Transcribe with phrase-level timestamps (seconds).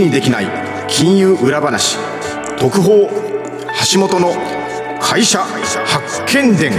[0.00, 0.46] にできない
[0.88, 1.98] 金融裏話
[2.58, 3.08] 特報
[3.92, 4.32] 橋本の
[5.00, 6.72] 会社発見伝。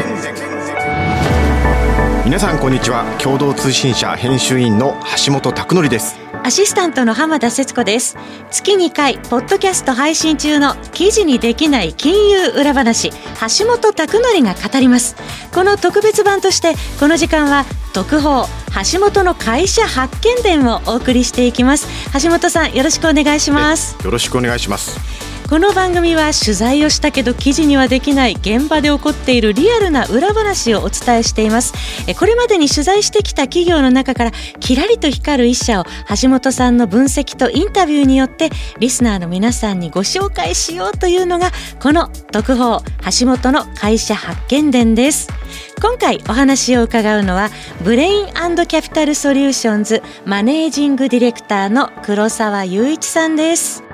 [2.26, 3.04] 皆さんこんにちは。
[3.22, 6.18] 共同通信社編集員の橋本拓則です。
[6.44, 8.18] アシスタントの浜田節子です。
[8.50, 15.16] 月2回ポッドキャスト配信中の記事にできない金融裏話橋本拓則が語ります。
[15.54, 18.46] この特別版としてこの時間は特報
[18.92, 21.88] 橋本の会社発見伝をお送りしていきます。
[22.22, 23.98] 橋本さんよろしくお願いします。
[24.04, 25.21] よろしくお願いします。
[25.52, 31.74] この番組は取材をしたけど記事にはできない現場で起こっているリアルな裏話をお伝えしています。
[32.18, 35.84] これまでに取材してきた企業の中からキラリと光る一社を
[36.22, 42.82] 橋本さんの分析とインタビューによってリスナーの皆さんにご紹介しようというのがこの特報
[43.20, 45.28] 橋本の会社発見伝です。
[45.82, 47.50] 今回お話を伺うのは
[47.84, 53.91] ブレインキャピタルソリューションズマネージングディレクターの黒沢雄一さんです。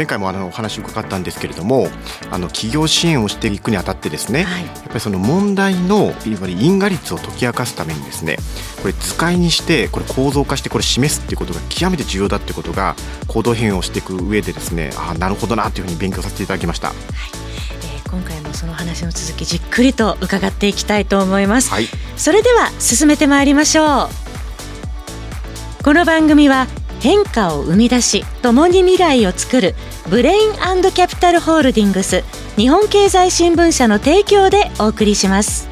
[0.00, 1.88] 前回もあのお話を伺ったんですけれども
[2.30, 8.38] あの企業支援をしていくにあたってですね、はい、やっぱりその問題のいわゆる因果律を解き明かすためにですね
[8.80, 12.96] これ図解にしてこれ構造化してこれ示すっていうことが極めて重要だっていうことが
[13.28, 16.88] 行動変容をしていく上でですねあなるほどなというふうに勉強させていただきました。
[16.88, 16.96] はい。
[16.96, 21.84] えー、今回もその話の続きじっくりと伺っていきたいと思います、はい、
[22.16, 25.84] それでは進めてまいりましょう。
[25.84, 26.66] この番組は
[27.00, 29.74] 変化を生み出し共に未来を作る
[30.08, 32.22] ブレインキャピタルホールディングス
[32.56, 35.68] 日本経済新聞社の提供でお送りします。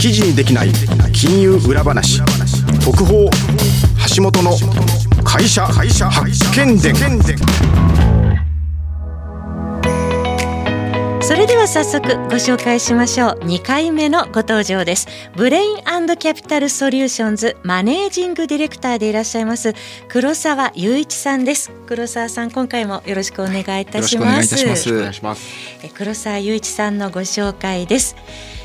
[0.00, 0.72] 記事にできない
[1.12, 2.20] 金融裏話
[2.84, 3.30] 特報
[4.16, 4.50] 橋本の
[5.22, 6.92] 会社発見伝
[11.32, 13.30] それでは早速ご紹介しましょう。
[13.44, 15.08] 2回目のご登場です。
[15.34, 19.72] ブレインキャピタルソリューションズマネージングディレクターでいらっしゃいます
[20.08, 21.72] 黒沢雄一さんです。
[21.86, 24.62] 黒沢さん今回もよろしくお願いいたします。
[24.62, 25.42] よろしくお願いします。
[25.94, 28.14] 黒沢雄一さんのご紹介です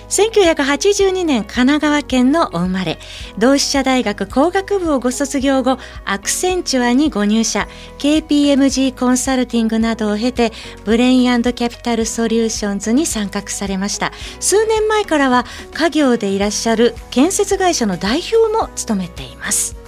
[0.09, 3.00] 1982年神奈川県のお生まれ。
[3.38, 7.68] 同志社大学工学部をご卒業後アクセンチュアにご入社。
[8.00, 10.51] KPMG コンサルティングなどを経て
[10.85, 14.12] ブレインキャピタルソリューションズに参画されました。
[14.40, 19.87] 数年前からは家業でいらっしゃる建設会社の代表も務めています。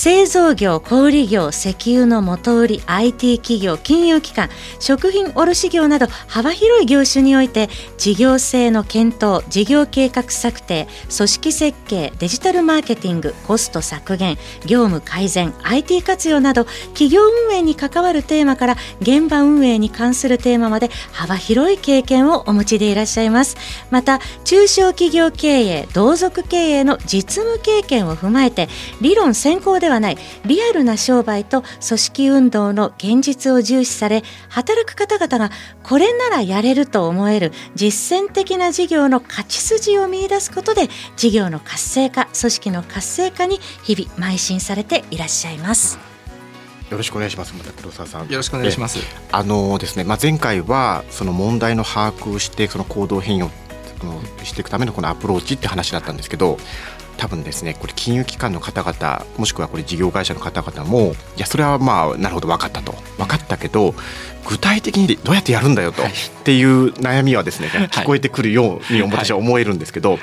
[0.00, 4.48] 製造業、小売業、石油の元売り、IT 企業、金融機関、
[4.78, 23.56] 食品卸業など幅広い業種において事業性の検討、事業計画策定、組織設計、デジタルマーケティング、コスト削減、業務改善、IT 活用など企業運営に関わるテーマから現場運営に関するテーマまで幅広い経験をお持ちでいらっしゃいます。
[23.90, 28.68] また、中小企業経営、同族経営の実務経験を踏まえて
[29.00, 35.50] 理論先行でではないリアルな商売と組織運動の現実を重視され働く方々が
[35.82, 45.98] これならやれると思える実践的な事業の勝ち筋を見出すことで事業の活性化組織の活性化に日々邁進されていらっしゃいます。
[46.90, 47.54] よろしくお願いします。
[47.56, 48.28] また黒沢さん。
[48.28, 48.98] よろしくお願いします。
[49.32, 53.50] あのですね、まあ前回はその問題の把握をしてその行動変容
[54.44, 56.58] していくためのこのアプローチって話だったんですけど、
[57.18, 62.94] 多分ですねこれ金融機関の方々もしくはこれ事業会社の方々もいやそれはまあなるほど分かったと。
[63.18, 63.94] 分かったけど
[64.48, 66.14] 具体的にどうやってやるんだよと、はい、っ
[66.44, 70.18] ていう悩みはですね聞こえてくるように私は思えるんですけど。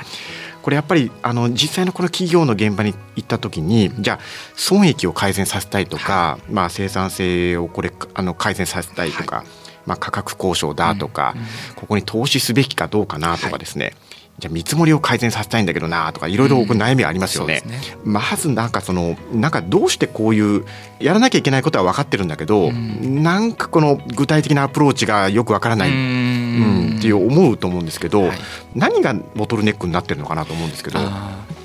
[0.62, 4.20] これやっぱりあの実際のこの企業の現場に行った時にじゃあ
[4.56, 9.46] 損益を改善させたいとか、まあ、生産性をこれあの改善させたいとか、
[9.86, 11.36] まあ、価格交渉だとか、
[11.76, 13.94] ここに投資すべきかどうかなとかですね、
[14.38, 17.62] じゃあ見積もりを改善させたいんだけどなとかいろいろ悩みありますよね。
[17.66, 20.66] うんね、まずなんかそのなんかどうしてこういう
[21.00, 28.38] やらなきゃいけないことは分かってるんだけど、うん、なんかこの具体的なアプローチがよく分からない、うん、っていう思うと思うんですけど、はい、
[28.74, 31.00] 何がボトルネックになってるのかなと思うんですけど。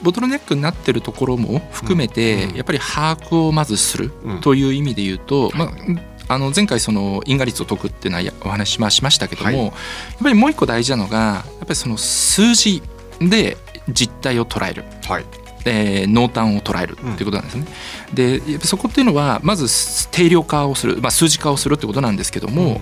[0.02, 5.70] ボトルネックになってるところも含めて、やっぱり把握をまずするという意味で言うと、まあ、
[6.30, 9.72] あの前回その因果率を解くっていうのはお話ししましたけども、はい、やっ
[10.22, 12.84] ぱりもう一個大事なのがやっぱりその数字
[13.20, 13.56] で
[13.88, 14.84] 実態を捉える。
[15.08, 15.24] はい。
[15.66, 17.66] えー、濃淡を捉えるっていうことなんですね。
[18.10, 22.80] うん、でそこっていうのはまず定量化をする、まあ、数字化をするってことなんですけども、うん、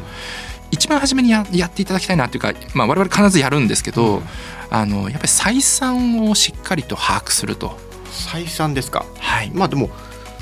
[0.70, 4.22] 一番初めにややっていただきたいなっていうか、まあ、我々必ずやるんですけど、うん、
[4.70, 7.78] あのやっぱり採算をしっかりと把握すると。
[8.10, 9.50] 採算ですか、はい。
[9.54, 9.88] まあ、でも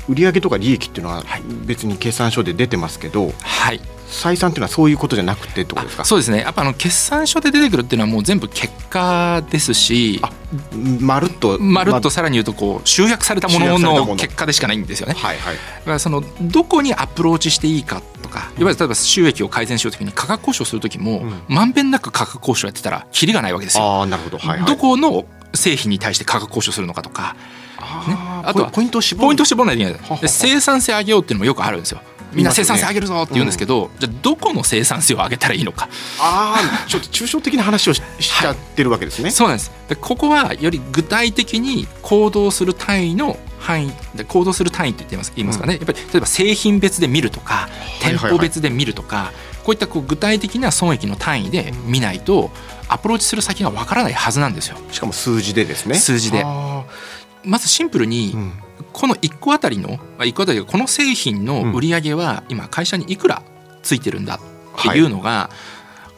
[0.09, 1.23] 売上とか利益っていうのは
[1.65, 6.05] 別に計算書で出てますけど、はい、採算っていうのはそういうことじゃなくてってことですか？
[6.05, 6.39] そうですね。
[6.39, 10.21] やっぱあの決算書で出てくるっていうのはもう全部結果ですし
[10.99, 15.13] まるっとまるっとさらに言うとこう集約されたものの結果でしかないんですよね。
[15.13, 24.01] はいはい、だからそのどこにアプローチしていいかとかいわゆる例えば収益を改善しようときに価格交渉する時もま、んべんなく価格交渉やってたらきりがないわけですよ。
[24.01, 27.35] あなるほど、はいはい、どこの製品に対して価格交渉するのかとか、
[27.77, 30.29] ね、あとはポイントを絞ポイント絞らないといけない。
[30.29, 32.01] 生産性上げようっていうのもよくあるんですよ。
[32.33, 35.87] みんな生産性上げるぞって言うんですけど、うん、じゃあどこの生産性を上げたらいいのか。
[36.19, 39.71] ああちょっと抽象的な話をしちゃってるわけですね、はい、そうなんです。
[39.87, 47.69] でここはより具体的に行動する単位の範囲で行動する単位って言ってます言いますかね、うん、やっぱり例えば製品別で見るとか
[48.01, 52.51] 店舗別で見るとか、はいはいはい、こういったこう具体的な損益の単位で見ないと
[52.87, 54.77] アプローチする先がわからないはずなんですよ。
[54.91, 55.95] しかも数字でですね。
[55.95, 56.45] 数字で
[57.43, 58.51] まずシンプルに、うん。
[58.93, 63.43] この1個あたりの1個あたりこの製品の売り上げは今会社にいくら
[63.83, 65.51] ついてるんだっていうのが、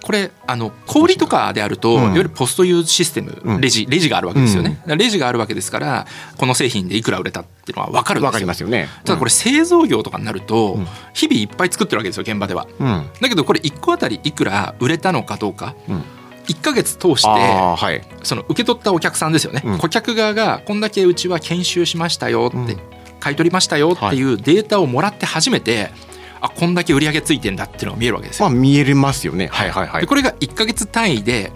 [0.01, 6.07] これあの小売とかであると、いわゆるポストユーズシステムレジレジがあるわけですよね、レジがあるわけですから
[6.37, 8.67] この製品でいくら売れたっていうのは分かるんですよ。
[8.67, 10.79] よね、ただこれ製造業とかになると、
[11.13, 12.67] 日々いっぱい作ってるわけですよ現場では、
[13.21, 15.75] だけどこれ1個あたりいくら売れたのかどうか、
[16.49, 22.79] 1か月通して、はい、その受け取ったお客さんですよね、うん、顧客側がこんだけうちは研修しましたよって、うん、
[23.19, 25.91] 買い取りましたよっていうデータをもらって初めて、
[26.41, 28.49] あこんだけ売り上げついてんだっていうのが見えるわけですよ。
[28.49, 29.69] まあ、見えますよね、はい。
[29.69, 31.51] はいはい、これが1か月単位で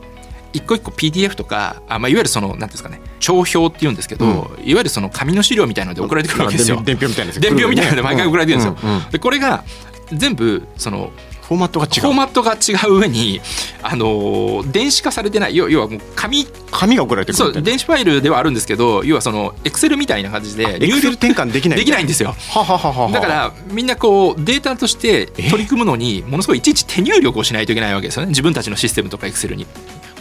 [0.51, 6.81] 一個一個 PDF とかあ、まあ、いわゆるそのなんですかね帳表っていうんですけど、うん、いわゆるその紙の資料みたいなので送られてくるわけですよ。
[6.83, 9.01] 伝票みたいな伝票みたいなので毎回送られてくるんですよ。
[9.11, 9.63] でこれが
[10.11, 11.11] 全部その
[11.47, 12.01] フォーマットが違う。
[12.01, 13.41] フォーマットが違う上に、
[13.81, 15.55] あの電子化されてない。
[15.55, 16.47] 要要はもう紙。
[16.73, 22.35] 紙が送られてくるそう電子ファイルではあるんですけど要はそのエクセルみたいな感じで入力転換できないできないんですよ。
[22.49, 28.29] はははだからみんなこうデータとして取り組むのにものすごいいちいち手入力をしないといけないわけですよね。
[28.29, 29.67] 自分たちのシステムとかエクセルに。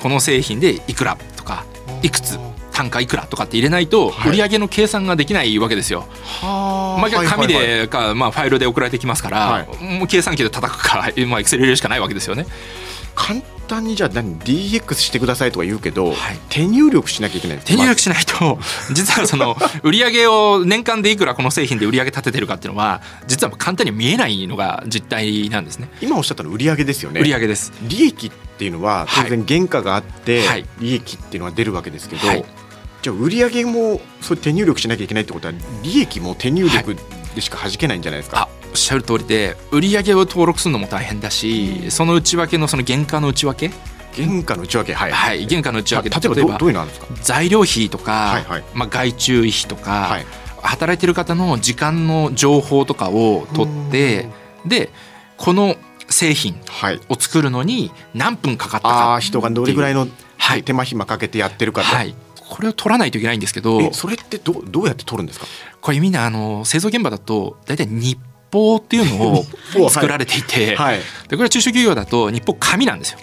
[0.02, 1.64] この製品でいくらとか
[2.02, 2.36] いくつ
[2.72, 6.06] 単価いくらとかって入れないと売上の計算ができないわけですよ。
[6.40, 12.46] はい、毎回紙でか、まあ、ファイルで送られてきますから、はい、もう計算機で叩くか、 まあ、エクセル入れるしかないわけですよね。
[13.14, 16.16] 簡単にじゃあ何 DX してくださいとか言うけど、はい、
[16.48, 17.58] 手入力しなきゃいけない。
[17.58, 18.58] 手入力しないと
[18.92, 25.88] 実はその売上を年間でいくらこの製品で売上立ててるかっていうのは実は簡単に見えないのが実態なんですね。
[26.00, 27.20] 今おっしゃったの売上ですよね。
[27.20, 27.72] 売上です。
[27.82, 32.44] 利益っていうのは当然原価があって利益っていうのは出るわけですけど、はい
[33.02, 36.96] じゃあ売上もそう手入力しなきゃいけないってことは利益も手入力
[37.34, 43.70] でしか弾けないんじゃないですか、はい、おっしゃる通りで売上を登録するのも大変だし、その内訳のその原価の内訳？
[44.14, 46.10] 原価の内訳はい、はい、原価の内訳。
[46.10, 47.06] 例えばどういうのなんですか？
[47.22, 50.26] 材料費とか、はいはい、まあ、外注費とか、はい、
[50.62, 54.28] 働いてる方の時間の情報とかを取って
[54.66, 54.90] で
[55.38, 55.76] この
[56.08, 56.60] 製品
[57.08, 60.06] を作るのに何分かかったか、はい、人がどれぐらいの
[60.64, 62.14] 手間暇かけてやってるかと、はい、
[62.52, 65.46] これを取らないといけないんですけどそれってどどうやって取るんですか？
[65.80, 68.18] これみんなあの製造現場だと大体日
[68.52, 69.42] 報っていうの
[69.82, 73.18] を 作られていて、はい、でこれ中小企業だと日報紙なんですよ。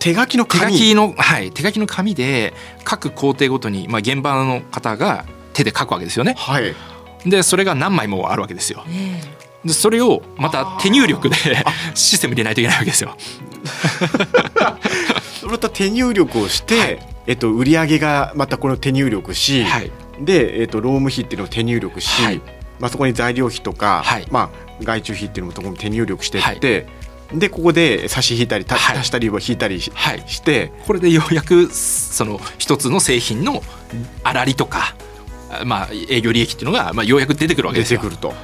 [0.00, 0.66] 手書きの紙。
[0.66, 2.52] 手書きの、はい、手書きの紙で
[2.84, 6.34] 各工程ごとに、まあ、現場の方が手で書くわけですよね。
[6.36, 6.74] はい、
[7.24, 8.84] でそれが何枚もあるわけですよ。
[9.64, 11.36] でそれをまた手入力で
[11.94, 13.16] システム入れないといけないわけですよ。
[15.40, 19.90] それと手入力をして、はい、えっと、売上がまたこの手入力し、はい、
[20.20, 22.40] で、えっと、労務費っていうのを手入力し、はい、
[22.78, 24.50] まあ、そこに材料費とか、ま
[24.80, 26.86] あ、外注費っていうのもとこも手入力していって、
[27.32, 29.90] でここで差し引いたり足したりは引いたりし,、
[30.26, 33.62] して、これでようやくその一つの製品の
[34.24, 34.94] 粗利とか、
[35.64, 38.00] まあ、営業利益っていうのが、まあ、ようやく出てくるわけですよ。
[38.00, 38.34] 出てくると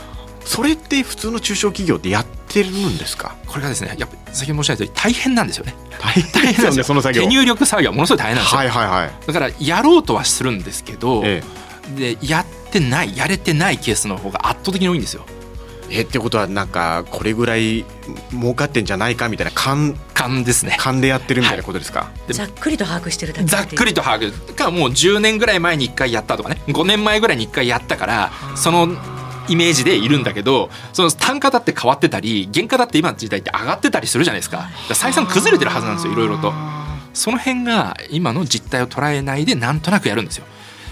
[0.45, 3.37] それって普通の中小企業でやってるんですか？
[3.47, 5.75] これがですねやっぱ先ほど申し上げた大変なんですよね。
[6.01, 6.85] 大変なんですよ。
[6.85, 7.23] その作業。
[7.23, 11.43] 手入力作業はものすごい大変なんですよ、はいはいはい、だからやろうとはするんですけど、え
[11.97, 15.25] え、でやってないやれてないケースの方が圧倒的に多いんですよ。
[15.93, 17.85] えってことはなんかこれぐらい
[18.31, 19.97] 儲かってんじゃないかみたいな勘。
[20.15, 20.77] 勘ですね。
[20.79, 24.55] 勘でやってるみたいなことですか、はい、ざっくりと把握してるだけざっくりと把握。
[24.55, 26.63] かもう10年ぐらい前に1回やったとかね。
[26.69, 28.89] 5年前ぐらいに1回やったからその
[29.51, 34.71] イメージでいるんだけどその単価だって変わってたり原価だって今の時代って上がってたりするじゃないですか。
[34.91, 36.53] 採算崩れてるはずなんですよいろいろと。
[37.13, 40.45] その辺が今の実態を捉えないでなんとなくやるんですよ。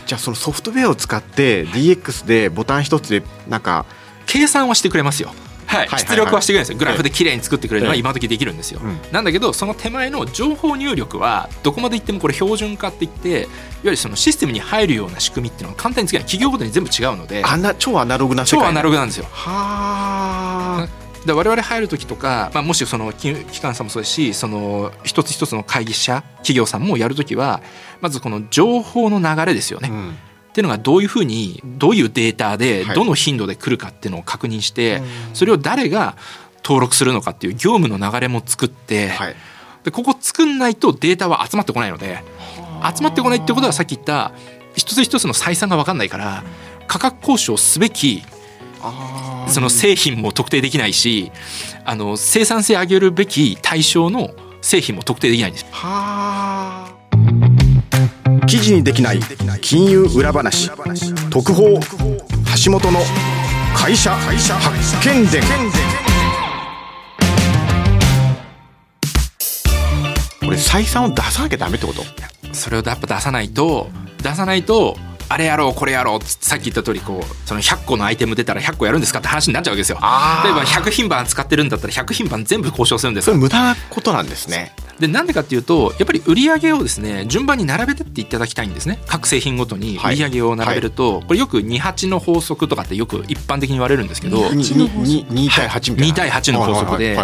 [0.06, 3.84] じゃあそのソフトウェアを使って DX でボタン一つでなんか
[4.26, 5.32] 計算はしてくれますよ
[5.68, 6.78] はい、出力はしてくれるんですよ。
[6.78, 8.80] グラフで綺麗に作ってくれるのは今時できるんですよ、
[9.12, 13.48] なんだけどその手前の情報入力はどこまでいってもこれ標準化っていっていわ
[13.84, 17.44] ゆるそのシステムに入るような仕組みっていうのは簡単につけない企業ごとに全部違うので
[17.78, 19.26] 超アナログな超アナログなんですよ。
[19.30, 20.88] は
[21.26, 27.60] で我々入る時とか、まあ、もしその機関さんもそうですしその一つ一つの会議者企業さんもやる時は
[28.00, 29.88] まずこの情報の流れですよね。
[29.90, 30.18] うん
[30.58, 35.00] っていうのがどういうふうにどういうデータでどの頻度で来るかっていうのを確認して、
[35.32, 36.16] それを誰が
[36.64, 39.12] 登録するのかっていう業務の流れも作って、
[39.84, 42.24] でここ作んないとデータは集まってこないので
[42.92, 44.32] 集まってこないってことはさっき言った
[44.74, 46.42] 一つ一つの採算が分かんないから
[46.88, 48.24] 価格交渉すべき
[49.46, 51.30] その製品も特定できないし
[51.84, 55.66] あの生産性上げるべき対象の製品も特定できないんです。
[58.48, 59.20] 記事にできない
[59.60, 60.70] 金融裏話
[61.28, 61.78] 特報
[62.64, 63.00] 橋本の
[63.76, 65.42] 会社発見伝。
[70.40, 72.02] これ採算を出さなきゃダメってこと？
[72.54, 73.90] それをやっぱ出さないと
[74.22, 74.96] 出さないと
[75.28, 79.98] あれやろうこれやろうってさっき言った通りこうその100個のアイテム出たら100個やるんですかって話になっちゃうわけですよ。
[80.44, 84.74] 例えば100品番使ってるんだったら100品番全部交渉するんですそれ無駄なことなんですね。
[84.98, 88.98] でなんでかっていうとやっぱり売り上げをですね順番に並べてっていただきたいんですね。
[89.06, 91.12] 各製品ごとに売り上げを並べると、はい。
[91.18, 96.30] はい、これよく28の法則とかってよく一般的に言われるんですけど2対8みたいな。
[96.30, 97.16] 2対8の法則で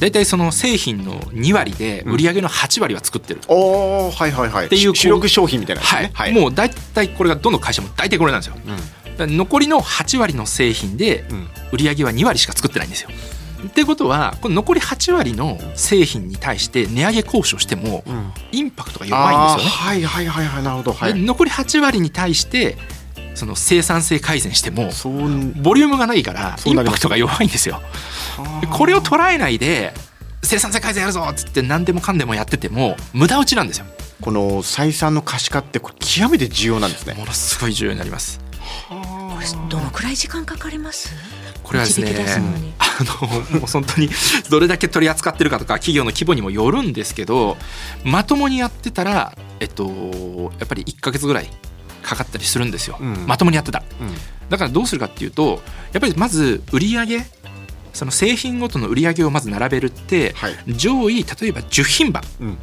[0.00, 4.66] 大体その製品の2割で売り上げの8割は作ってる、うん、おはいはいはい。
[4.66, 8.56] っていう主力商品みたいな、ね、はい、もう大体これがどの会社も大体これなんですよ、
[9.18, 11.24] うん、残りの8割の製品で
[11.72, 13.10] 売り上げは2割しか作ってないんですよ、
[13.66, 18.04] ってことはこの残り8割の製品に対して値上げ交渉しても
[18.52, 19.70] インパクトが弱いんですよね。
[19.70, 22.76] はいはいはいはいなるほど、はい、残り8割に対して
[23.34, 24.90] その生産性改善しても
[25.62, 27.80] ボリュームがないからインパクトが弱いんですよ。
[28.72, 29.92] これを捉えないで
[30.42, 33.86] 生産性改善やるぞっつって何でもかんでもやってても無駄打ちなんですよ。
[34.20, 37.14] この採算の可視化ってこれ極めて重要なんですね。
[37.14, 38.40] ものすごい重要になります。
[39.70, 41.10] どのくらい時間かかります？
[41.62, 42.06] これはですね
[42.78, 44.08] あのもう本当に
[44.50, 47.56] どれだけ取り扱ってるかとか企業の規模にもよるんですけど
[48.04, 49.86] まともにやってたら、えっと、
[50.58, 51.48] やっぱり1か月ぐらい
[52.02, 54.14] かかったりするんですよ、うん、まともにやってた、うん、
[54.50, 55.60] だからどうするかっていうと
[55.92, 57.24] やっぱりまず売り上げ
[57.92, 62.58] その製品ごとの売り上げをまず並べるって、はい、上位例えば10品番、うん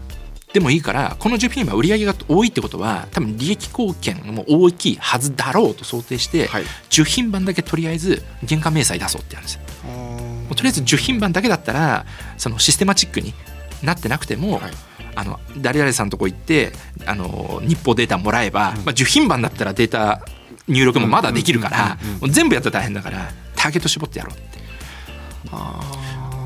[0.57, 12.07] でもいいからこの10品は売り上げが多いってことは多分利益貢献も大きいはずだろうと想定して、はい、10品番だけとりあえず原価明細出そうってやるんですもうとりあえず10品番だけだったら
[12.39, 13.35] そのシステマチックに
[13.83, 14.71] なってなくても、はい、
[15.13, 16.71] あの誰々さんのとこ行って
[17.05, 20.25] あの日報データもらえば、うん、まあ、10品番だったらデータ
[20.67, 21.99] 入力もまだできるから
[22.29, 24.57] 全部やったら大変だからターゲット絞ってやろうって。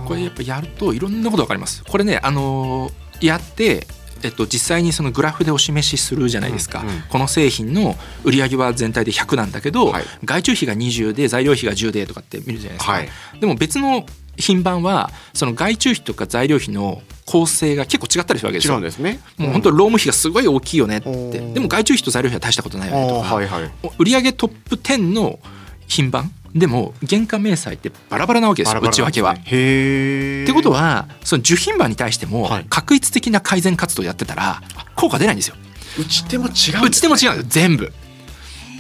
[0.06, 1.86] これやっぱやるといろんなこと分かります。
[1.86, 2.91] これねあの
[3.22, 3.88] やって
[4.24, 13.10] えっと、実際にそのグラフでお示しするじゃないですか、うんうん、この製品の売り上げは全体で100なんだけど、はい、外注費が20で材料費が10でとかって見るじゃないですか、はい、
[13.40, 14.06] でも別の
[14.38, 18.82] 品番はその外注費とか材料費の構成が結構違ったりするわけですよ。
[18.82, 19.20] ですね。
[19.38, 25.40] もう本当労務費がすごい大きいよねって、でも外注費と材料費は大したことないよねとか、はいはい、売上トップ10の
[25.88, 29.34] 品番でも原価明細ってバラバラなわけですよ、内訳は。
[29.34, 34.62] ってことはその受品番に対しても確率的な改善活動やってたら
[34.96, 35.55] 効果出ないんですよ。
[36.00, 36.51] 打ち手も違う、
[36.88, 37.50] 打ち手も違うんです。
[37.50, 37.91] 全部。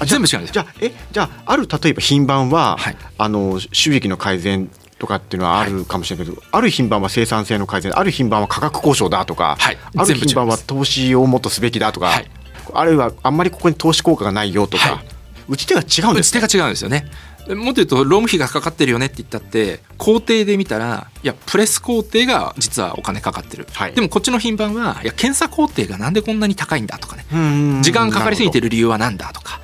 [0.05, 12.31] 全部違うんですじゃあえじゃあある例えば品番は、はい、あの収益の改善とかっていうのはあるかもしれないけど、はい、ある品番は生産性の改善ある品番は価格交渉だとか、はい、ある品番は投資をもっとすべきだとか、はい、
[12.73, 15.03] あるいはあんまりここに投資効果がないよとか、
[15.47, 17.11] 打ち手が違うんです、ね、打ち手が違うんですよね。
[17.49, 29.59] もっと言うと労務費がかかってるよねって言ったって工程で見たらいやプレス工程が実はお金かかってる、はい、でもこっちの品番はいや検査工程がなんでこんなに高いんだとかね時間かかりすぎてる理由は何だとか、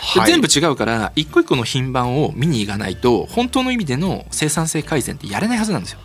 [0.00, 6.00] はい、全部違うから一個一個の品番を見に行かないと本当の意味での生産性改善ってやれないはずなんですよ。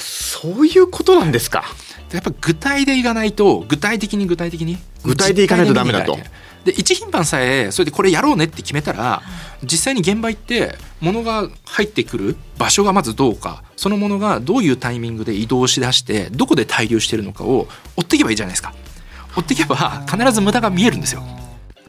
[0.00, 1.64] そういうことなんですか。
[2.12, 6.18] やっぱ具体でいかないと具体的に具体的に具体でいかないとダメだと。
[6.64, 9.22] で1品番さえそれでこれやろうねって決めたら
[9.62, 17.66] 実際に現場行って物が入ってくる場所がまずどうかそのものがどういうタイミングで移動しだしてどこで滞留してるのかを
[17.96, 18.74] 追っていけばいいじゃないですか。
[19.36, 21.22] 追っていけば必ず無駄が見えるんですよ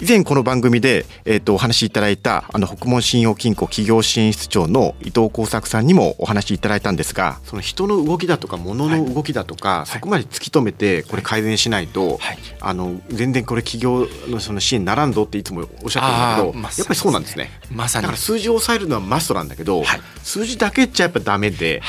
[0.01, 17.51] 以前この番組で、えー、とお話しいただいたあの北門信用金庫企業支援室長の伊藤耕作さんにもお話しいただいたんですがその人の動きだとか物の動きだとか、はい、そこまで突き止めてこれ改善しないと、はい、あの全然これ企業のその支援にならんぞっていつもおっしゃってるんだけどやっぱりそうなんですね。
[17.71, 18.03] まさに。
[18.03, 21.81] だから数字を抑えるのはマストなんだけど、はい、数字だけじゃやっぱダメで、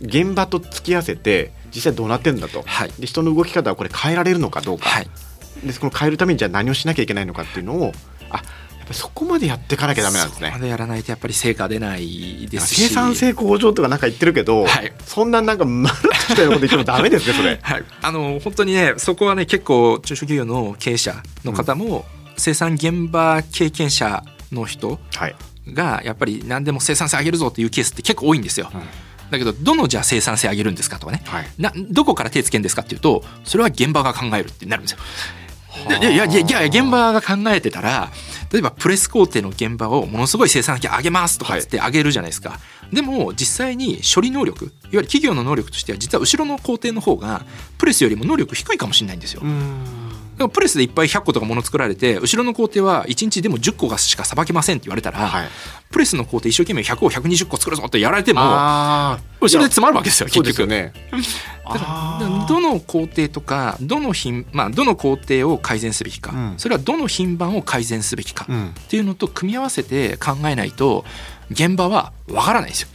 [0.00, 2.64] 現場と突き合わせて実際どうなってるんだと、
[2.98, 4.88] で人の動き方はこれ変えられるのかどうか。
[5.64, 7.92] でこの変えるためにじゃあ何をしなきゃいけないのかっていうのを
[8.30, 8.42] あ
[8.78, 10.48] やっぱそこまでやっていかなきゃダメなんですね。
[10.48, 17.58] そこまでやらないとやっぱり成果出ないですし生産性向上とかなんか言ってるけど、はい、そんななんかまるっとしたようなこと言ってもダメですねそれ。
[17.62, 22.04] はい、あの本当にねそこはね結構中小企業の経営者の方も、
[22.36, 24.98] 生産現場経験者の人
[25.72, 28.70] がやっぱり何でも生産性上げるぞっていうケースって結構多いんですよ。
[28.74, 28.80] うん
[29.32, 34.98] だけどどのじゃあ生産性上げるんですかとかね、はい、などこから手つけるんですかっていうとそれは現場が考えるってなるんですよ。
[36.00, 38.10] いやいやいや現場が考えてたら
[38.52, 42.60] 例えばプレス工程の現場をものすごい生産性上げますとかって上げるじゃないですか、は
[42.92, 47.44] い、でも実際に処理能力いわゆる企業の能力としては実は後ろの工程の方が
[47.78, 49.42] プレスよりも能力低いかもしれないんですよ。
[50.36, 55.48] でもプレスでいっぱい100個とかもの作られて後ろの工程は1日でも10個がしかさばけませんって言われたら、はい、
[55.90, 60.66] プレスの工程一生懸命100個120個作るぞってやられても後ろで詰まるわけですよ結局。
[60.66, 60.92] ね、
[61.64, 68.46] だからどの工程とかどの品、まあ、どの工程を改善すべきか、うん、それはどの品番を改善すべきか。
[68.46, 71.04] っていうのと組み合わせて考えないと
[71.50, 72.88] 現場はわからないですよ。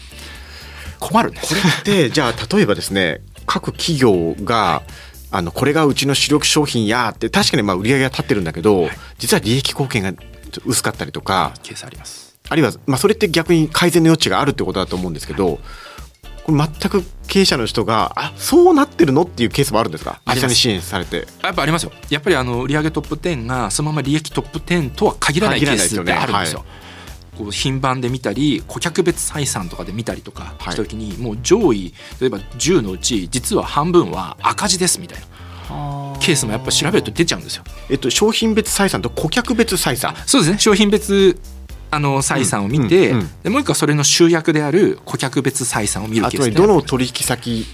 [0.99, 1.49] 困るんです。
[1.49, 10.13] これってじゃあ例えばですね各企業が、はいあのこれがうちの主力商品やって確かにまあ売り上げが立ってるんだけど、はい、実は利益貢献が
[10.65, 12.37] 薄かったりとかケースあります。
[12.49, 15.59] あるいは、まあ、それって逆に改善の余地があるってことだと思うんですけど、はい、
[16.45, 20.21] これ全く経営者の人があそうなってるのっていうケースもあるんですか？
[20.27, 21.27] 実際に支援されて。
[21.43, 21.91] やっぱありますよ。
[22.09, 26.63] やっぱりあの売上トップ10がそのまま利益トップ10とは限らないケースってあるんですよ。
[27.37, 35.27] こう品番で見たり顧客別採算とかで見たりとかした時に、もう上位例えば10のうち実は半分は赤字ですみたいな。
[36.19, 37.63] ケースもやっぱ調べると出ちゃうんですよ。
[37.89, 40.15] えっと、商品別採算と顧客別採算。
[40.25, 40.59] そうですね。
[40.59, 41.39] 商品別
[41.89, 47.65] あの採算を見て、うんうんうん、でもう一個はそれの集約である顧客別採算を見るケース、ね、どの取引先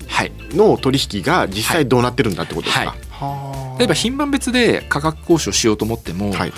[0.51, 2.97] の取引が実際どうなってるんだってことですか、はい。
[3.11, 6.53] はい、例えば品番別で価格交渉しようと思っても、はい、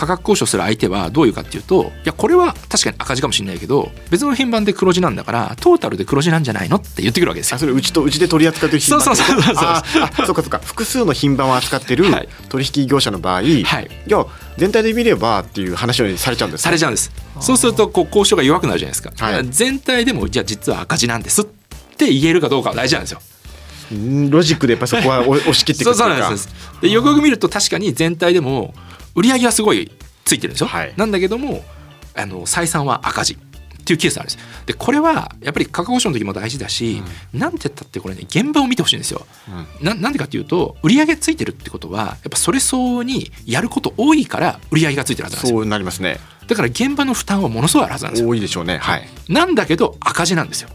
[0.00, 7.58] 価格交渉する相手はどういうかっていうといやこれは確かに赤字かもしれないけど別の品番で黒字なんだからトータルで黒字なんじゃないのって言ってくるわけですよ。
[7.58, 9.64] それうちとうちで取り扱ってる品番そうそうそうそう。
[9.66, 9.82] あ
[10.24, 10.58] そうかそうか。
[10.64, 12.06] 複数の品番を扱ってる
[12.48, 13.64] 取引業者の場合、はい、い
[14.06, 14.24] や
[14.56, 17.12] 全体で見ればっていう話をされちゃうんですされちゃうんです。
[17.40, 23.20] そうするとこう交渉が弱くなるじゃないですか、はい、全体でもじゃあ実は赤字なんですって言えるかどうかは大事なんですよ。
[24.30, 26.48] ロジックでやっぱそこは押し切っていく そうなんです。
[26.80, 28.72] でよくよく見ると確かに全体でも
[29.14, 29.90] 売り上げはすごい
[30.24, 31.62] ついてるんですよ、はい、なんだけども
[32.14, 33.38] あの採算は赤字っ
[33.82, 34.38] ていうケースあるんです。
[34.66, 39.26] でこれはやっぱり価格交渉の時も大事だし、うん、なんて言ったってこれね現場を見てほしいんですよ、
[39.80, 45.58] うん、ななんでかっていうと売上ついてるってことはやっぱそれ相応にやること多いから売上がついてるはずなんですよ。
[45.58, 46.18] そうなりますね。
[46.46, 48.28] だから現場の負担はものすごいあるはずなんですよ。
[48.28, 48.78] 多いでしょうね。
[48.78, 49.08] はい。
[49.28, 50.68] なんだけど赤字なんですよ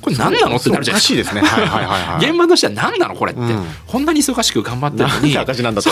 [0.00, 2.18] これ何なのってなるじゃないですか。
[2.20, 3.32] 現場としては何なのこれ。
[3.32, 5.90] って、うん、こんなに忙しく頑張ってるのに、赤字なんだと。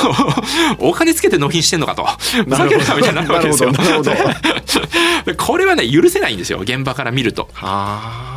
[0.78, 2.04] お金つけて納品してんのかと。
[2.44, 3.72] ふざけるたいになるわけですよ。
[5.36, 6.58] これはね許せないんですよ。
[6.60, 7.48] 現場から見ると。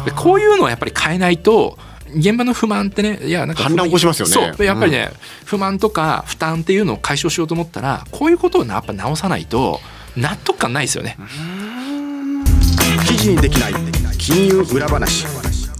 [0.05, 1.77] でこういうのはやっぱり変えないと。
[2.15, 4.33] 現場の不満ってねいやなんか反乱起こしますよね。
[4.33, 4.65] そう。
[4.65, 9.79] やっぱりね、うん、不満とか負担っていうのを解消しようと思ったらこういうことをやっぱ直さないと
[10.17, 11.17] 納得感ないですよね。
[13.07, 13.73] 記事にできない。
[14.17, 15.25] 金融裏話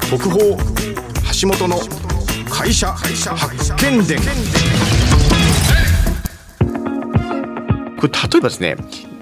[0.10, 0.40] 特報。
[1.40, 1.78] 橋本の
[2.50, 4.20] 会社発見伝。
[8.00, 8.76] これ例えばですね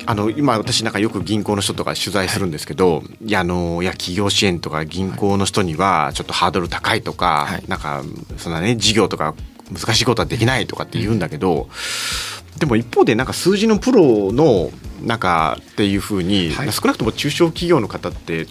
[0.05, 8.03] あの今私なんかよく銀行の人とか取材するんですけど、はい、いやあのいや企業支援とか銀行の人にはちょっとハードル高いとか、はい、なんか
[8.37, 9.35] そんなね事業とか
[9.69, 11.67] 難しいことはできないとかって言うんだけど、
[12.59, 14.71] でも一方でなんか数字のプロの
[15.03, 18.47] なんかっていうふうに、はい、少なくとも中小企業の方って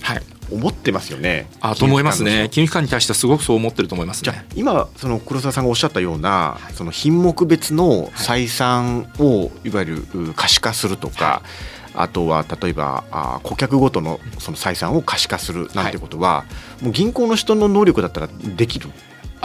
[0.51, 1.49] 思ってますよね。
[1.61, 2.49] あと思いますね。
[2.51, 9.71] 金融機関に対してはすごくそう思ってると思います、ね、じゃ今その黒沢さんがおっしゃったような、その品目別の採算をい。
[9.71, 11.43] わゆる可視化するとか。
[11.99, 16.45] あとは例えばあ顧客ごとのその採算を可視化するなんてことは、
[16.83, 18.91] もう銀行の人の能力だったらできる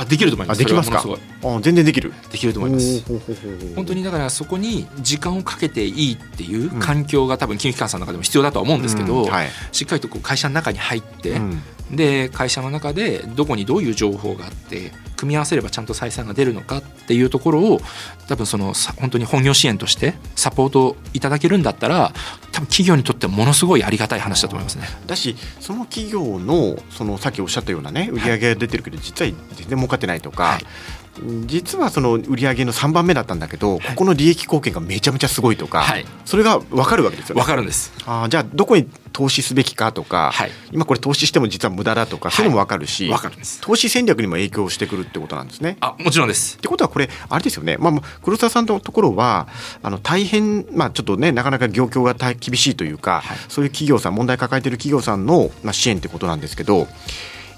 [0.02, 0.60] あできると思います。
[0.60, 1.04] できますか？
[1.44, 2.12] あ全然できる。
[2.32, 3.04] できると思います。
[3.76, 17.80] 本当にだからそこに時間をかけていいっていう環境が多分金融機関さんの中でも必要だとは思うんですけど、うんはい、しっかりとこう会社の中に入って、うん、で会社の中でどこにどういう情報があって組み合わせればちゃんと採算が出るのかっていうところを
[18.28, 22.12] 多分その本当に本業支援としてサポートいただけるんだったら
[22.52, 24.86] 多分企業にとってはものすごいありがたい話だと思いますね。
[25.06, 30.66] だしその企業のそのさっきおっしゃったようなね売り上げが出てるけど実は全然儲かってないとか、はい
[31.46, 37.42] 実はその売上の3番目だったんだけど、ここの利益貢献がめちゃめちゃすごいとか、はい、それが分かるわけですよね。
[37.42, 37.92] 分かるんです。
[38.06, 43.62] あじゃあどこに投資すべきかとか、はい、今これ投資しても実は無駄だとか、そういうのも分かるし、るんです。
[43.62, 45.78] 投資戦略にも影響してくるってことなんですね。
[45.80, 46.58] あもちろんです。
[46.58, 49.48] ってことはこれあれですよね、まあ、黒沢さんのところは
[49.84, 56.88] あの大変、まあ、ちょっとねなかなか業況が厳しいというか、はい、そういう企業さん問題抱えている企業さんの、まあ、支援ってことなんですけど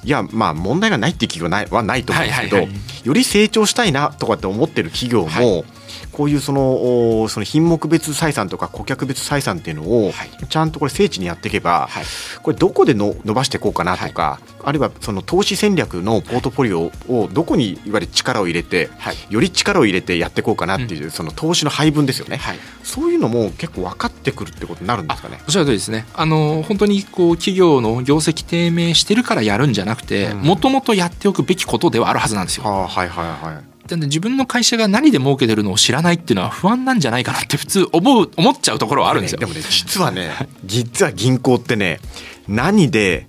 [0.04, 2.58] いやまあ問題がないっていう企業はないと思うんですけど、
[3.04, 5.64] より成長したいなとかって思ってる企業も、はい
[6.12, 10.12] こういうそのその品目別採算とか顧客別採算っていうのを
[10.50, 12.04] ちゃんとこれ精緻にやっていけば、はい、
[12.42, 22.40] これどこでの伸ばしていこうかなとか、はい、あるいはその投資戦略のポートフォリオをどこにいわゆる力を入れて、はい、より力を入れてやっていこうかなっていう、うん、その投資の配分ですよね、
[22.84, 25.40] そういうのも結構分かってくるってことになるんですかね。
[25.46, 26.06] おっしゃる通りですね。
[26.14, 32.64] あの本当にこう企業の業績低迷してるからやるんじゃなくてもともとやっておくべきことではあるはずなんですよ。
[32.64, 33.64] はあ、はいはいはい。
[33.64, 39.40] で自分の会社が何で儲けてるのを知らないっていうのは不安なんじゃないかなって普通思う思っちゃうところはあるんですよ。
[39.40, 40.32] でもね実はね
[40.66, 42.00] 実は銀行ってね
[42.48, 43.28] 何で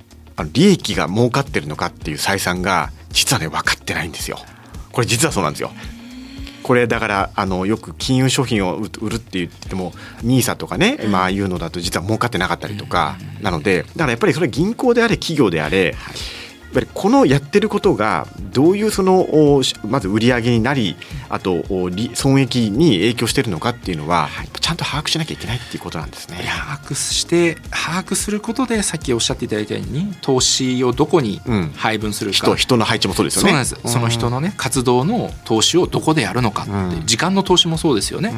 [0.53, 4.39] 利益が儲かってるのかっていう採算が実はね分かってないんですよ。
[4.93, 5.73] これ実はそうなんですよ。
[6.63, 15.95] これだからあのよく金融商品を売るって言っても NISA とかね、まああいうのだと実は儲かってなかったりとかなのでだからやっぱりそれ銀行であれ企業であれ、
[16.75, 19.27] ぱりこのやってることがどういうその
[19.87, 20.97] まず売り上げになり
[21.29, 21.65] あと
[22.15, 24.29] 損益に影響しているのかっていうのは
[24.61, 26.39] ちゃんと把握しなきゃいけないっていうことなんですね。
[26.45, 31.41] 把握して把握することでさっきおっしゃっていただいたように投資をどこに
[31.77, 33.65] 配分するか、うん、人人の配置もそうですよね。
[33.65, 38.33] そその人のね活動の投資をどこでやるのかって、うん、時間の投資もそうですよね、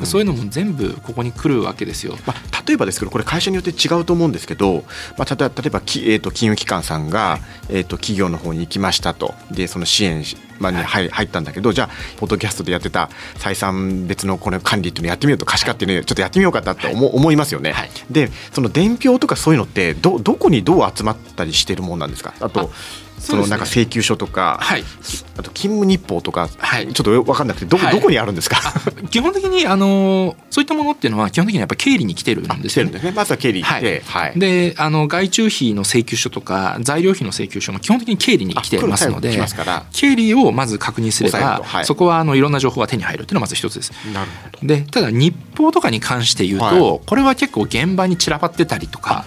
[0.00, 2.16] うん、そういうのも全部ここに来るわけですよ。
[2.26, 4.84] まあ、例えばですけどこれ会社によって違うと思うんですけど、
[5.16, 9.34] まあ、例えばき、えーと、金融機関さんが、はい、えーと、企業の方に行きましたと。
[9.50, 10.24] でその支援
[10.58, 11.88] まあに入入ったんだけどじゃあ
[12.18, 17.72] ポッドキャストでやってた採算別のこの管理っていうのやってみようと可視化っていうのちょっとやってみようかなと思,、思いますよね。
[17.72, 22.34] はい、でその伝票とかそういうのってどどこにどう集まったりしてるもんなんですか？
[22.40, 22.70] あと
[23.20, 24.84] そのなんか請求書とか、はい、
[25.36, 28.56] あと勤務日報とか、はい、ちょっと分かんなくてど,、どこにあるんですか？
[29.10, 32.98] 基本的にあのそういったものっていうのは基本的にやっぱ経理に来てるんですよね。
[32.98, 33.12] ね。
[33.12, 39.38] まずは経理はい、はい、であの外注費の請求書とか材料費の請求書も基本的に経理に来てますので
[39.92, 43.92] 経理をまず確認すれば、はい、そこはあのいろんな情報が手に入るっていうのがまず一つです。
[44.14, 44.66] なるほど。
[44.66, 49.26] でただ日報とかに関して言うと、これは結構現場に散らばってたりとか。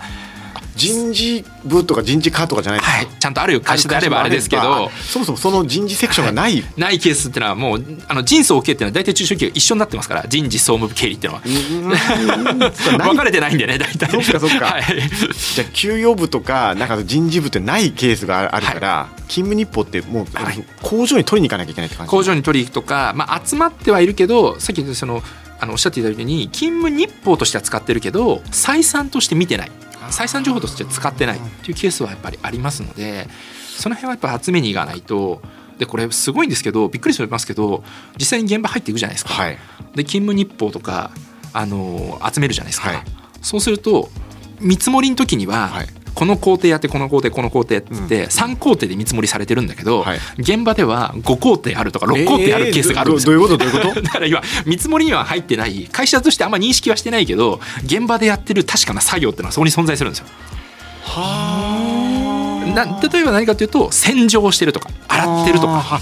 [0.76, 4.90] 人事部とか人事課とかじゃないですか、はい、ちゃんとある会社であればあれですけど。
[4.90, 11.44] そもそもその人事セクションがない、はい、ないケースっていうのはもうあの人相経っていうのは大体中小企業一緒になってますから人事総務部経理っていうのは。
[12.98, 14.10] 分かれてないんでね大体。
[14.12, 14.84] そっかそっか、はい、
[15.56, 20.26] じゃあ給与部とかなんか人事部ってないケースがあるから、はい、勤務日報ってもう、
[20.82, 22.10] 工場に取りに行かなきゃいけないって感じ？
[22.10, 25.22] 工場に取り行くとか、まあ、集まってはいるけどさっきその
[25.60, 29.72] あのおっしゃっていたように勤務日報としては使ってるけど採算として見てない
[30.14, 33.28] 採算情報として使ってないっていうケースはやっぱりありますので
[33.78, 35.42] その辺はやっぱ集めにいかないと
[35.78, 37.84] でこれすごいんですけどびっくりしますけど
[38.18, 39.34] 実際に現場入っていくじゃないですか。
[39.34, 39.58] はい、
[39.96, 41.12] で勤務日報とか
[41.52, 42.90] あの集めるじゃないですか。
[42.90, 43.04] はい、
[43.42, 44.10] そうすると
[44.62, 50.06] 見積もりの時には、はい、この工程やってこの工程この工程って3工程で見積もりされてるんだけど、
[50.38, 54.02] 現場では5工程あるとか6工程あるケースがあるんですよ、えー、どういうことどういうこと？
[54.08, 60.26] だから今見積もりには入ってない会社としてあんま認識はしてないけど現場でやってる確かな作業っていうのはそこに存在するんですよ。
[61.06, 66.02] はな例えば何かというと洗浄してるとか洗ってるとか。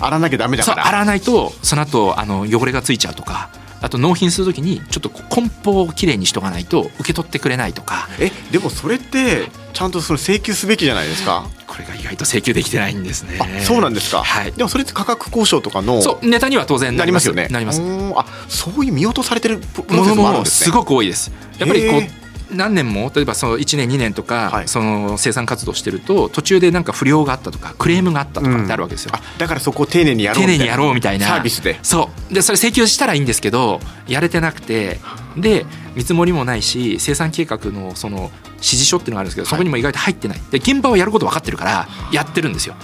[0.00, 0.86] 洗わなきゃダメだから。
[0.86, 8.08] 洗わないとその後あの汚れがついちゃうとかあと納品するときにちょっと梱包をきれいにしとかないと受け取ってくれないとか。
[8.18, 11.46] えでもそれってちゃんとその請求すべきじゃないですか？
[11.66, 13.38] これが意外と請求できてないんですね。
[13.64, 17.28] そうなんですか、はい、でもそれって価格交渉とかのそうネタには当然なります。
[17.28, 17.48] よね。
[17.48, 17.80] なります。
[18.16, 21.32] あそういう見落とされてるプロセスもあるんです、ね、すごく多いです。
[21.58, 22.19] やっぱりこう
[22.52, 31.26] 何年も例えばその1年2年とか、はい、その生産活動してると途中でなんか不良があったとかクレームがあったとかってあるわけですよ、うん、だからそこを丁寧にやろう丁寧にやろうみたいな。
[31.26, 31.78] サービスで。
[31.82, 32.34] そう。
[32.34, 34.98] でそれ請求したらいいんですけどやれてなくて
[35.36, 40.38] で見積もりもないし生産計画のその指示書っていうのがあるんですけどそこにも意外と入ってない。
[40.50, 42.74] で現場はやること分かってるからやってるんですよ。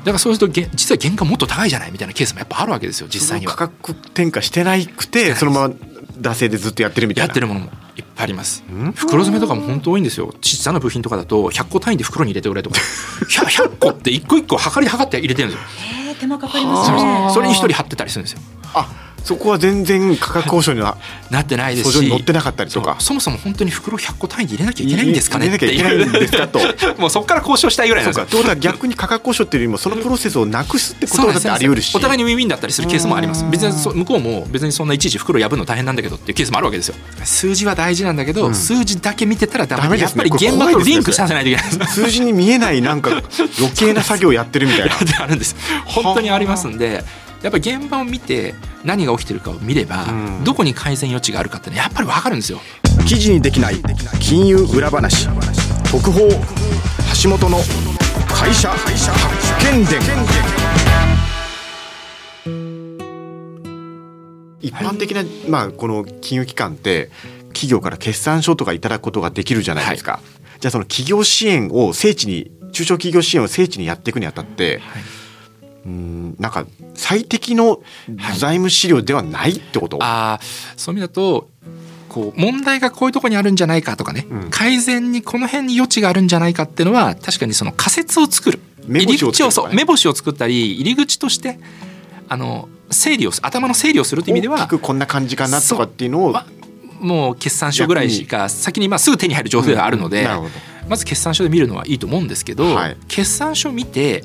[0.00, 1.92] だからそうすると実は原価もっと高いじゃない？
[1.92, 3.54] みたいなケースもやっぱあるわけですよ実際には。
[3.54, 5.74] 価格転嫁してなくてそのまま
[6.18, 7.26] 惰性でずっとやってるみたいな。
[7.26, 8.62] やってるものもいっぱいあります。
[8.94, 10.34] 袋詰めとかも本当多いんですよ。
[10.42, 12.78] 小さな部品とかだと100個単位で袋に入れてくれとか。
[13.28, 16.14] 100, 100個って一個一個測り測って入れてるんですよ。
[16.20, 17.30] 手間かかりますね。
[17.32, 18.40] それに一人貼ってたりするんですよ。
[18.74, 18.88] あ
[19.26, 20.96] そこは全然価格交渉には
[21.30, 22.94] なってないですし乗ってなかったりとか。
[23.00, 26.60] そもそも本当に袋100個単位で入れなきゃいけないんですかねっていないんですかと。
[26.96, 28.26] もうそこから交渉したいぐらいなんですよ。
[28.26, 31.96] ということは逆に価格交渉っていうよりもそのプロセスをなくすってことだってあり得るし。
[31.96, 33.44] お互いにウィンウィンだったりするケースもあります。
[33.50, 36.94] 別に向こうも別にそんないちいち袋破るの大変なんだけどっていうケースもあるわけですよ。
[37.24, 43.10] 数字は大事なんだけど、うん、数字だけ見てたらダメで、ね、やっぱり現場とリンクさせないといけない、ね、数字に見えないなんか
[43.58, 44.96] 余計な作業をやってるみたいな。
[45.24, 45.56] あるんです。
[45.86, 47.04] 本当にありますんで
[47.42, 52.60] やっぱり現場を見て何が起きてるかを見れば、うん、どこに改善余地があるかってやっぱり分かるんですよ。
[53.06, 53.76] 記事にできない
[54.20, 55.28] 金融裏話。
[55.90, 56.28] 特報
[57.22, 57.58] 橋本の
[58.28, 58.92] 会社発
[59.72, 60.00] 見伝。
[64.60, 67.10] 一般的な、まあ、この金融機関って
[67.48, 75.02] 企業から決算書とかいただくことができるじゃないですか、はい、じゃあその企業支援を聖地に中小企業支援を聖地にやっていくにあたって、はい
[75.86, 77.80] うんなんか最適の
[78.38, 80.40] 財務資料ではないってこと、はい、あ
[80.76, 81.48] そういう意味だと
[82.08, 88.60] こう問題がこういうところにあるんじゃないかとかね、うん、改善にこの辺に余地があるんじゃないかっていうのは確かにその仮説を作る。
[88.88, 91.58] 入り口をそう目星を作ったり入り口として
[92.28, 96.34] あの整理を頭の整理をするという意味ではこんな感じかなとかっていうのを
[97.00, 104.24] もう決算書ぐらいしか先にまあすぐ手に入る情報ではあるので、うん、まず決算書で見るのはいいと思うんですけど、はい、決算書見て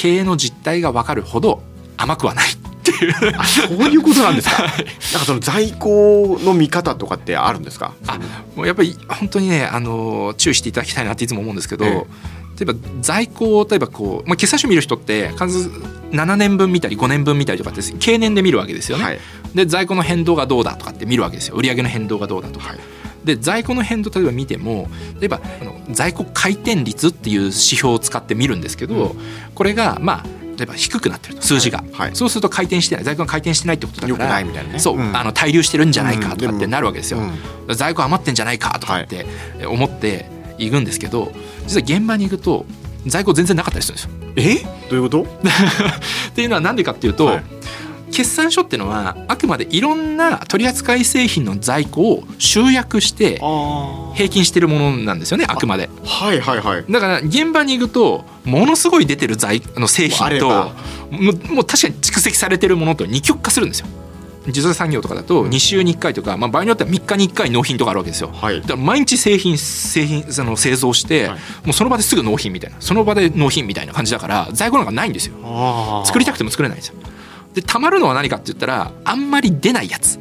[0.00, 1.60] 経営の実態が分かるほど
[1.96, 3.12] 甘くはないっていう
[3.44, 4.62] そういうことなんですか？
[4.62, 4.84] なんか
[5.26, 7.94] その在庫の見方とかってあるんですか？
[8.06, 8.18] あ、
[8.54, 11.84] もうやっぱり本当にね、あの注意していただきたいなっていつも思うんですけど。
[11.84, 12.04] ええ
[12.58, 15.68] 例えば在庫を例えばこう、まあ、決算書見る人って必ず
[16.10, 19.04] 7年分見たり5年分見たりとかって経年で見るわけですよね。
[19.04, 19.20] はい、
[19.54, 22.70] で在庫の変動がどうだとかって見るわけですよ売上の変動がどうだとか。
[22.70, 22.78] はい
[23.24, 24.88] で在庫の変動例えば見ても
[25.20, 29.16] 例えばあの在庫回転率っていう指標を使って見るんですけど、うん、
[29.58, 30.24] これがまあ
[30.56, 31.90] 例えば低くなってると数字が、はい。
[31.92, 33.04] はい、そうすると回転してない。
[33.04, 39.26] 在庫が回転してないってことだから、ね、そう、うん、あの滞留してるんじゃないかとかってなるわけですよ、うん、在庫余ってんじゃないかとかって
[39.66, 40.26] 思って
[40.58, 41.32] いくんですけど
[41.66, 42.66] 実は現場に行くと
[43.06, 44.10] 在庫全然なかったりするんですよ。
[44.36, 44.88] え？
[44.90, 45.22] どういうこと？
[46.30, 47.44] っていうのは何でかっていうと、はい。
[48.10, 53.38] 決算書っていうのはあくまでいろんな取扱製品の在庫を集約して
[54.14, 55.90] 平均してるものなんですよねあくまで。
[56.04, 56.84] はいはいはい。
[56.90, 60.72] だから現場に行くとものすごい出てる在の製品とも
[61.10, 63.86] うもう確かに蓄積されてるものと二極化するんですよ。
[64.46, 76.02] 自動車産業とかだと2週に1回とか、まあ、場合によっては3日に1回納品とかあるわけですよ、はい、だから毎日製品製品その製造して、はい、もうその場ですぐ納品みたいなその場で納品みたいな感じだから在庫なんかないんですよ。
[76.06, 76.94] 作りたくても作れないんですよ。
[77.52, 80.18] でたまるのは何かって言ったらあんまり出ないやつ。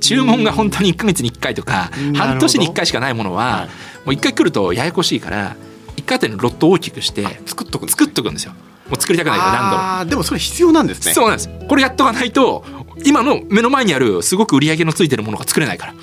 [0.00, 3.68] 注文が本当に1か月に1回とか半年に1回しかないものは
[4.04, 5.56] もう1回来るとややこしいから
[5.96, 8.52] 1回あたりのロットを大きくして作っとく作っとくんですよ。
[8.88, 11.14] もう作りたくないから何度もでもそれ必要なんですね。
[11.14, 11.50] そうなんです。
[11.68, 12.64] これやっとかないと
[13.04, 15.94] 今の目の前にあるすごく売り上げのついてるものが作れないから。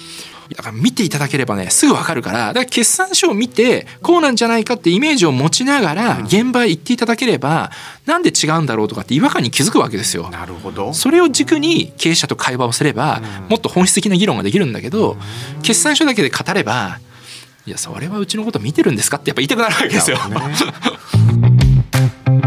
[0.55, 7.69] だから見ていただければねすぐ分かるからだから決算書を見てこうなんじゃないかってイメージを持ちながら現場へ行っていただければ
[8.07, 10.27] なんで違うんだろうとかって違和感に気づくわけですよ。
[10.31, 10.91] なるほど。
[10.95, 15.17] それを軸に経営者と会話をすればもっと本質的な議論ができるんだけど
[15.61, 16.99] 決算書だけで語れば
[17.69, 20.17] いやそれはうちのこと見てるんですかってやっぱ言いたくなるわけですよ。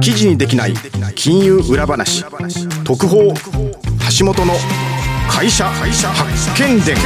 [0.02, 0.74] 記事にできない
[1.14, 2.24] 金融裏話
[2.82, 3.32] 特報
[4.18, 4.54] 橋本の
[5.30, 6.96] 会社発見伝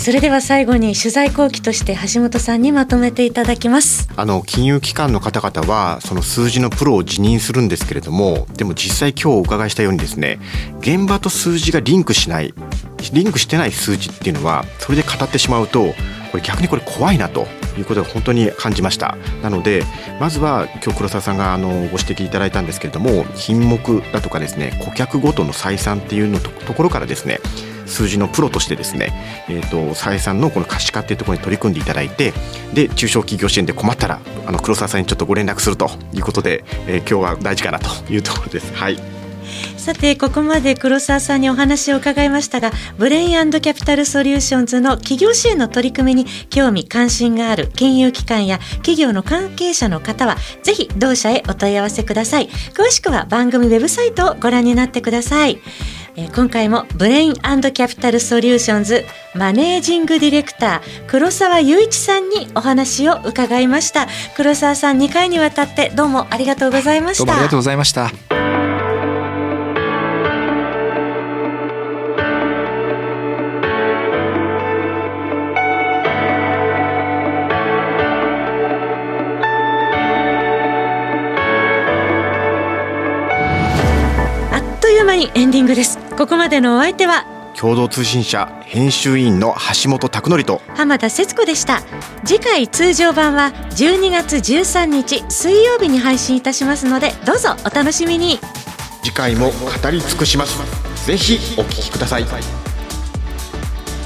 [0.00, 4.08] それでは最後に取材後期として橋本さんにまとめていただきます。
[4.16, 10.40] あの金融機関の方々はその数字のプロを辞任するんですけれどもでも実際今日お伺いしたようにですね
[10.80, 12.54] 現場と数字がリンクしない
[13.12, 15.92] リンクしてない数字っていうのはそれで語ってしまうと
[16.30, 19.18] これ逆にこれ怖いなということが本当に感じました。
[19.42, 19.82] なので
[20.18, 27.38] まずは今日黒沢さんがあのご指摘いただいたんですけれども品目だとかですね顧客ごとの採算っていうのところからですね
[27.90, 29.12] 数字のプロとしてですね、
[29.48, 32.32] えーと、採算のこの可視化っていうところに取り組んでいただいて
[32.72, 38.72] で中小企業支援で困ったらあの黒沢さんにちょっとご連絡するということで、えー、今日は大事かなというところです。
[38.74, 39.20] はい。
[39.76, 52.48] さてここまで黒沢さんにお話を伺いましたがブレインキャピタルソリューションズの企業支援の取り組みに興味関心がある金融機関や企業の関係者の方はぜひ同社へお問い合わせください。
[52.74, 55.60] 詳しくは番組ウェブサイトをご覧になってください。
[56.16, 64.08] え、今回もブレインキャピタルソリューションズマネージングディレクター黒沢雄一さんにお話を伺いました。
[64.36, 67.24] 黒沢さん2回にわたってどうもありがとうございました。
[67.24, 68.10] どうもありがとうございました。
[85.34, 85.99] エンディングです。
[86.20, 87.24] ここまでのお相手は
[87.56, 91.80] 共同通信社編集員の橋本拓則と浜田節子でした。
[92.26, 98.38] 次回通常版は12月13日水曜日に配信いたしますのでどうぞお楽しみに。
[99.02, 100.58] 次回も語り尽くします。
[101.06, 102.24] ぜひお聞きください。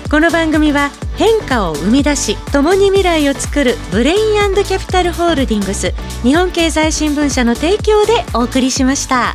[0.08, 9.34] この番組は変化を生み出し共に未来を作るブレインキャピタルホールディングス日本経済新聞社の提供でお送りしました。